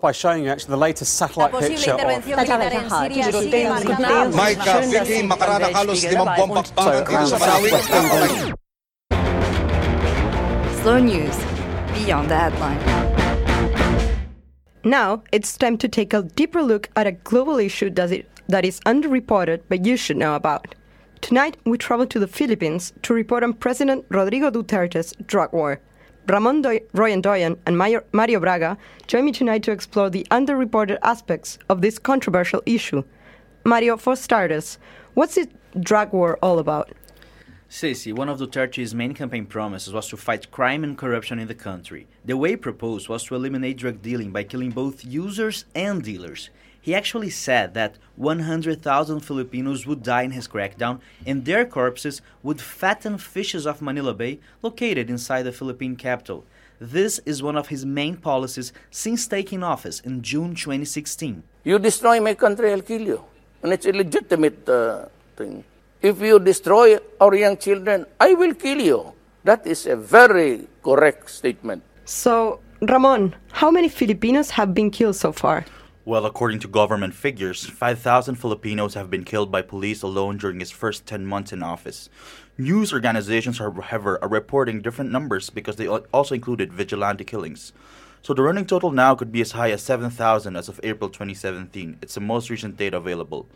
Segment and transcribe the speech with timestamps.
[0.00, 4.32] by showing you actually the latest satellite picture of intervención militar en Siria sigue marcada.
[4.34, 7.70] Micah, Vicky, makarang halos limampung bakbakan dito sa Malawi.
[10.80, 11.36] Slow News,
[11.92, 12.80] beyond the headline.
[14.82, 18.64] Now, it's time to take a deeper look at a global issue that is, that
[18.64, 20.74] is underreported but you should know about.
[21.20, 25.80] Tonight, we travel to the Philippines to report on President Rodrigo Duterte's drug war.
[26.30, 31.58] Ramon Doy- Royan Doyan and Mario, Braga join me tonight to explore the underreported aspects
[31.68, 33.02] of this controversial issue.
[33.64, 34.78] Mario, for starters,
[35.14, 35.48] what's the
[35.80, 36.92] drug war all about?
[37.68, 41.54] Ceci, one of Duterte's main campaign promises was to fight crime and corruption in the
[41.54, 42.06] country.
[42.24, 46.50] The way proposed was to eliminate drug dealing by killing both users and dealers.
[46.80, 52.60] He actually said that 100,000 Filipinos would die in his crackdown, and their corpses would
[52.60, 56.44] fatten fishes of Manila Bay, located inside the Philippine capital.
[56.80, 61.42] This is one of his main policies since taking office in June 2016.
[61.64, 63.24] You destroy my country, I'll kill you.
[63.62, 65.04] And it's a legitimate uh,
[65.36, 65.62] thing.
[66.00, 69.12] If you destroy our young children, I will kill you.
[69.44, 71.82] That is a very correct statement.
[72.06, 75.66] So, Ramon, how many Filipinos have been killed so far?
[76.10, 80.72] Well, according to government figures, 5,000 Filipinos have been killed by police alone during his
[80.72, 82.10] first 10 months in office.
[82.58, 87.72] News organizations, however, are reporting different numbers because they also included vigilante killings.
[88.22, 91.98] So the running total now could be as high as 7,000 as of April 2017.
[92.02, 93.46] It's the most recent data available.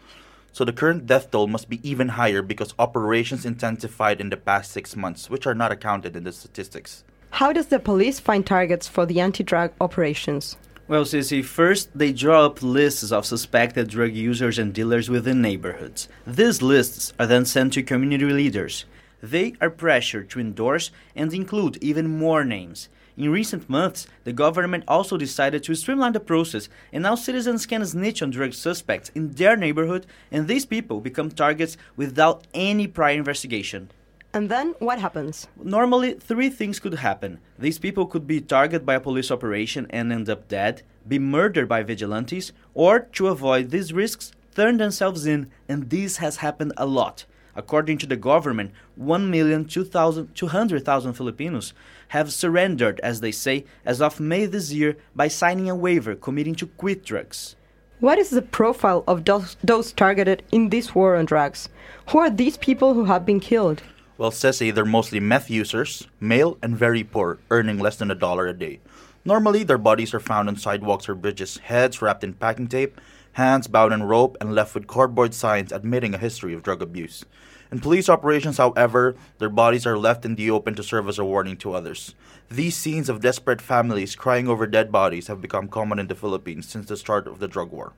[0.52, 4.70] So the current death toll must be even higher because operations intensified in the past
[4.70, 7.02] six months, which are not accounted in the statistics.
[7.30, 10.56] How does the police find targets for the anti drug operations?
[10.86, 16.08] Well, Ceci, first they draw up lists of suspected drug users and dealers within neighborhoods.
[16.26, 18.84] These lists are then sent to community leaders.
[19.22, 22.90] They are pressured to endorse and include even more names.
[23.16, 27.86] In recent months, the government also decided to streamline the process, and now citizens can
[27.86, 33.16] snitch on drug suspects in their neighborhood, and these people become targets without any prior
[33.16, 33.90] investigation.
[34.34, 35.46] And then what happens?
[35.62, 37.38] Normally, three things could happen.
[37.56, 41.68] These people could be targeted by a police operation and end up dead, be murdered
[41.68, 46.84] by vigilantes, or to avoid these risks, turn themselves in, and this has happened a
[46.84, 47.26] lot.
[47.54, 51.72] According to the government, 1,200,000 Filipinos
[52.08, 56.56] have surrendered, as they say, as of May this year by signing a waiver committing
[56.56, 57.54] to quit drugs.
[58.00, 61.68] What is the profile of those, those targeted in this war on drugs?
[62.08, 63.80] Who are these people who have been killed?
[64.16, 68.46] Well, Ceci, they're mostly meth users, male and very poor, earning less than a dollar
[68.46, 68.78] a day.
[69.24, 73.00] Normally, their bodies are found on sidewalks or bridges, heads wrapped in packing tape,
[73.32, 77.24] hands bound in rope, and left with cardboard signs admitting a history of drug abuse.
[77.72, 81.24] In police operations, however, their bodies are left in the open to serve as a
[81.24, 82.14] warning to others.
[82.48, 86.68] These scenes of desperate families crying over dead bodies have become common in the Philippines
[86.68, 87.94] since the start of the drug war.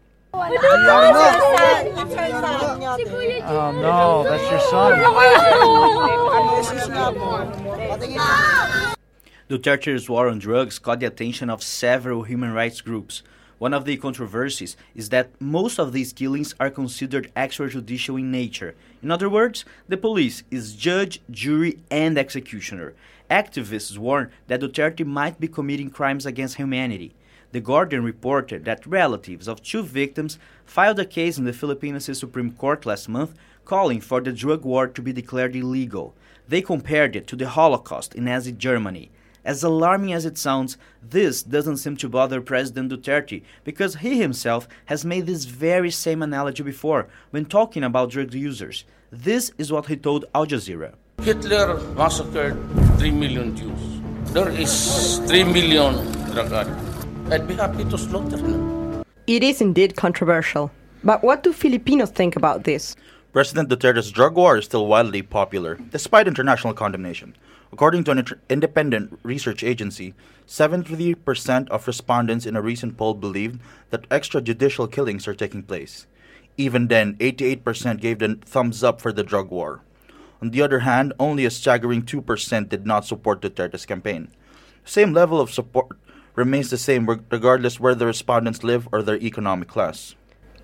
[3.49, 4.99] Oh no, that's your son.
[9.49, 13.23] Duterte's war on drugs caught the attention of several human rights groups.
[13.59, 18.75] One of the controversies is that most of these killings are considered extrajudicial in nature.
[19.03, 22.93] In other words, the police is judge, jury, and executioner.
[23.31, 27.15] Activists warn that Duterte might be committing crimes against humanity.
[27.53, 32.53] The Guardian reported that relatives of two victims filed a case in the Philippines Supreme
[32.53, 33.35] Court last month
[33.65, 36.15] calling for the drug war to be declared illegal.
[36.49, 39.11] They compared it to the Holocaust in Nazi Germany.
[39.45, 44.67] As alarming as it sounds, this doesn't seem to bother President Duterte because he himself
[44.87, 48.85] has made this very same analogy before when talking about drug users.
[49.13, 50.95] This is what he told Al Jazeera.
[51.23, 52.57] Hitler massacred
[52.99, 54.33] 3 million Jews.
[54.33, 55.95] There is 3 million
[56.33, 56.86] drug addicts.
[57.29, 59.05] I'd be happy to slaughter them.
[59.27, 60.71] It is indeed controversial.
[61.03, 62.95] But what do Filipinos think about this?
[63.33, 67.37] President Duterte's drug war is still wildly popular, despite international condemnation.
[67.73, 70.15] According to an inter- independent research agency,
[70.47, 73.61] 73% of respondents in a recent poll believed
[73.91, 76.07] that extrajudicial killings are taking place.
[76.57, 79.81] Even then, 88% gave the thumbs up for the drug war.
[80.41, 84.29] On the other hand, only a staggering 2% did not support Duterte's campaign.
[84.85, 85.89] The same level of support
[86.37, 90.15] remains the same regardless where the respondents live or their economic class.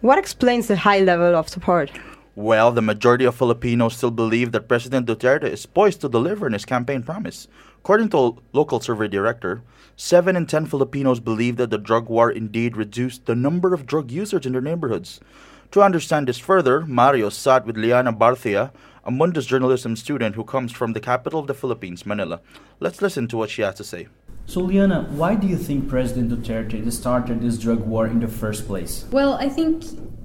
[0.01, 1.91] What explains the high level of support?
[2.35, 6.55] Well, the majority of Filipinos still believe that President Duterte is poised to deliver on
[6.55, 7.47] his campaign promise.
[7.79, 9.63] According to a local survey director,
[9.97, 14.11] 7 in 10 Filipinos believe that the drug war indeed reduced the number of drug
[14.11, 15.21] users in their neighborhoods.
[15.73, 18.73] To understand this further, Mario sat with Liana Barcia,
[19.05, 22.41] a Mundus journalism student who comes from the capital of the Philippines, Manila.
[22.81, 24.09] Let's listen to what she has to say.
[24.47, 28.67] So, Liana, why do you think President Duterte started this drug war in the first
[28.67, 29.07] place?
[29.11, 29.85] Well, I think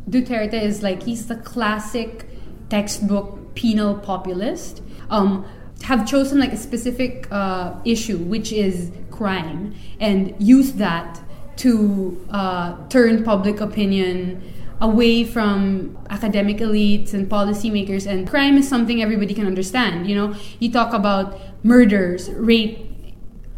[0.09, 2.25] Duterte is like, he's the classic
[2.69, 4.81] textbook penal populist.
[5.09, 5.45] Um,
[5.83, 11.21] have chosen like a specific uh, issue, which is crime, and use that
[11.57, 14.41] to uh, turn public opinion
[14.79, 20.35] away from academic elites and policymakers and crime is something everybody can understand you know
[20.59, 22.87] you talk about murders rape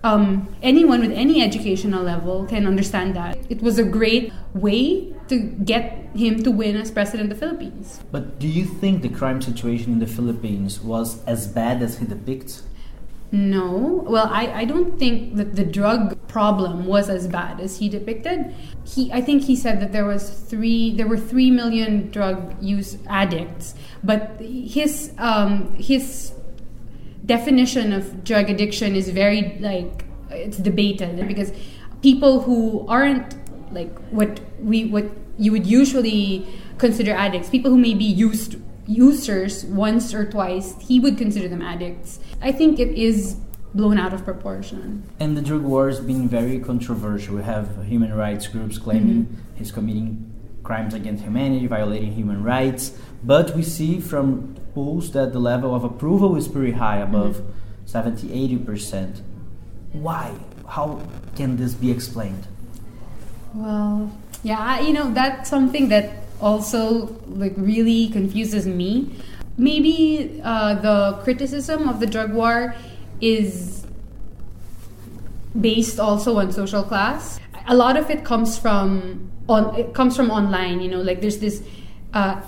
[0.04, 5.40] um, anyone with any educational level can understand that it was a great way to
[5.40, 9.42] get him to win as president of the philippines but do you think the crime
[9.42, 12.64] situation in the philippines was as bad as he depicts
[13.32, 14.04] no.
[14.08, 18.56] Well, I, I don't think that the drug problem was as bad as he depicted.
[18.86, 22.98] He I think he said that there was three there were three million drug use
[23.08, 26.34] addicts, but his um, his
[27.30, 31.54] definition of drug addiction is very like it's debated because
[32.02, 33.36] people who aren't
[33.72, 35.06] like what we what
[35.38, 36.46] you would usually
[36.78, 41.62] consider addicts, people who may be used users once or twice, he would consider them
[41.62, 42.20] addicts.
[42.42, 43.38] I think it is
[43.76, 45.04] blown out of proportion.
[45.20, 47.36] And the drug war has been very controversial.
[47.36, 49.56] We have human rights groups claiming mm-hmm.
[49.56, 50.29] he's committing
[50.70, 52.94] crimes against humanity, violating human rights.
[53.24, 57.88] But we see from polls that the level of approval is pretty high, above mm-hmm.
[57.88, 58.28] 70
[58.60, 59.22] 80%.
[59.94, 60.32] Why?
[60.68, 61.02] How
[61.36, 62.46] can this be explained?
[63.56, 69.10] Well, yeah, you know, that's something that also like really confuses me.
[69.58, 72.76] Maybe uh, the criticism of the drug war
[73.22, 73.88] is
[75.60, 77.40] based also on social class.
[77.68, 80.80] A lot of it comes from on it comes from online.
[80.80, 81.64] You know, like there's this
[82.14, 82.42] uh,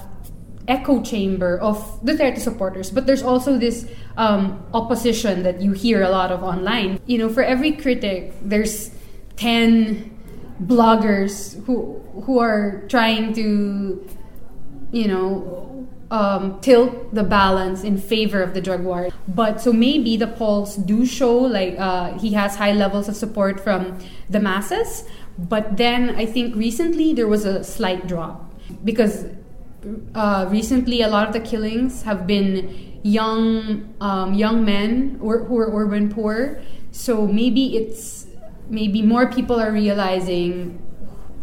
[0.67, 6.09] echo chamber of Duterte supporters, but there's also this um, opposition that you hear a
[6.09, 6.99] lot of online.
[7.05, 8.91] You know, for every critic, there's
[9.35, 10.17] ten
[10.61, 14.07] bloggers who who are trying to,
[14.91, 19.09] you know, um, tilt the balance in favor of the drug war.
[19.27, 23.59] But so maybe the polls do show like uh, he has high levels of support
[23.59, 23.97] from
[24.29, 25.07] the masses.
[25.37, 29.25] But then I think recently there was a slight drop because
[30.13, 35.57] uh, recently a lot of the killings have been young um, young men or, who
[35.57, 36.61] are urban poor.
[36.91, 38.27] So maybe it's
[38.69, 40.81] maybe more people are realizing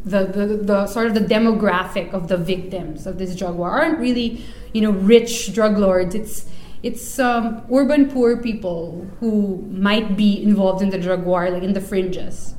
[0.05, 3.99] the, the, the sort of the demographic of the victims of this drug war aren't
[3.99, 4.43] really
[4.73, 6.49] you know rich drug lords it's
[6.83, 11.73] it's um, urban poor people who might be involved in the drug war like in
[11.73, 12.55] the fringes.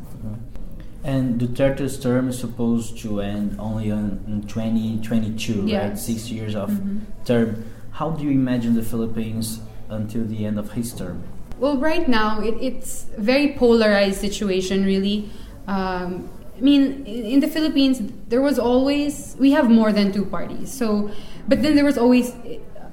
[1.04, 5.84] And Duterte's term is supposed to end only on, in 2022 yes.
[5.84, 7.00] right six years of mm-hmm.
[7.25, 11.24] term how do you imagine the Philippines until the end of his term
[11.60, 15.30] well, right now it, it's a very polarized situation, really.
[15.68, 20.72] Um, I mean, in the Philippines, there was always we have more than two parties.
[20.72, 21.12] So,
[21.48, 22.34] but then there was always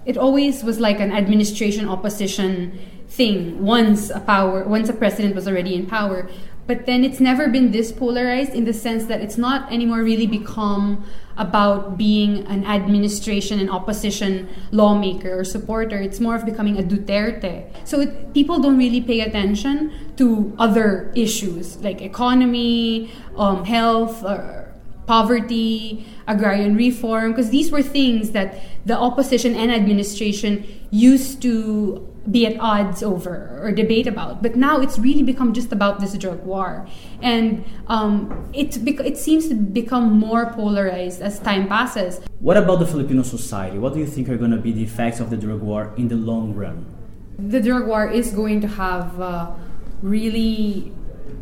[0.05, 2.79] it always was like an administration opposition
[3.09, 3.65] thing.
[3.65, 6.29] Once a power, once a president was already in power,
[6.67, 10.27] but then it's never been this polarized in the sense that it's not anymore really
[10.27, 11.05] become
[11.37, 15.99] about being an administration and opposition lawmaker or supporter.
[15.99, 17.69] It's more of becoming a Duterte.
[17.85, 24.66] So it, people don't really pay attention to other issues like economy, um, health, uh,
[25.07, 32.45] poverty, agrarian reform, because these were things that the opposition and administration used to be
[32.45, 34.43] at odds over or debate about.
[34.43, 36.87] But now it's really become just about this drug war,
[37.23, 42.21] and um, it it seems to become more polarized as time passes.
[42.41, 43.79] What about the Filipino society?
[43.79, 46.09] What do you think are going to be the effects of the drug war in
[46.09, 46.85] the long run?
[47.39, 49.53] The drug war is going to have uh,
[50.03, 50.93] really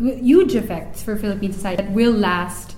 [0.01, 2.74] huge effects for Philippine society that will last,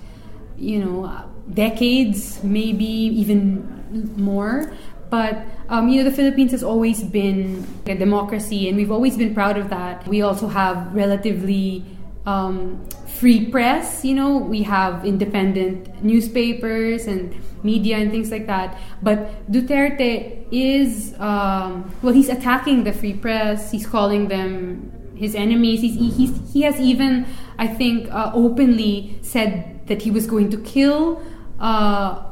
[0.58, 4.72] you know, decades, maybe even more.
[5.10, 9.34] But um, you know, the Philippines has always been a democracy, and we've always been
[9.34, 10.06] proud of that.
[10.06, 11.84] We also have relatively
[12.26, 14.04] um, free press.
[14.04, 18.78] You know, we have independent newspapers and media and things like that.
[19.02, 23.70] But Duterte is um, well, he's attacking the free press.
[23.70, 25.80] He's calling them his enemies.
[25.80, 27.26] He's, he's he has even,
[27.58, 31.22] I think, uh, openly said that he was going to kill
[31.58, 32.22] uh,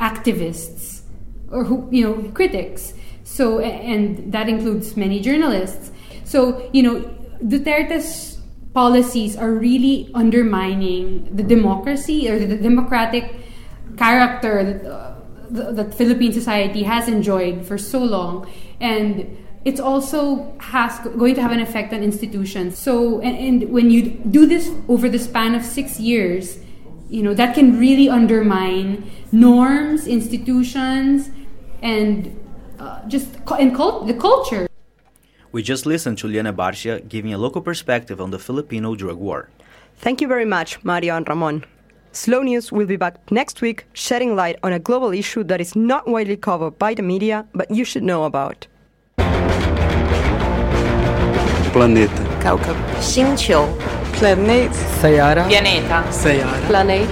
[0.00, 1.02] activists
[1.50, 2.94] or who you know critics.
[3.24, 5.90] So and that includes many journalists.
[6.24, 7.00] So you know
[7.42, 8.38] Duterte's
[8.74, 13.36] policies are really undermining the democracy or the democratic
[13.96, 15.12] character that uh,
[15.72, 18.50] that Philippine society has enjoyed for so long.
[18.80, 22.78] And it's also has going to have an effect on institutions.
[22.78, 26.58] So, and, and when you do this over the span of six years,
[27.12, 31.30] you know that can really undermine norms, institutions,
[31.82, 32.34] and
[32.80, 33.28] uh, just
[33.60, 34.66] and cult- the culture.
[35.52, 39.50] We just listened to Liana Barcia giving a local perspective on the Filipino drug war.
[39.98, 41.64] Thank you very much, Mario and Ramon.
[42.12, 45.76] Slow News will be back next week, shedding light on a global issue that is
[45.76, 48.66] not widely covered by the media, but you should know about.
[51.72, 52.22] Planeta.
[52.42, 52.76] Kaukab.
[53.00, 53.66] 星球
[54.18, 54.70] Planet.
[55.00, 55.48] Sayara.
[55.48, 56.04] Pianeta.
[56.10, 56.66] Sayara.
[56.68, 57.08] Planet.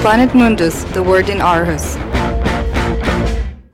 [0.00, 1.96] Planet Mundus, the word in Aarhus.